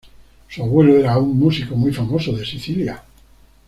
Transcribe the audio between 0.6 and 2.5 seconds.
abuelo era un músico muy famoso de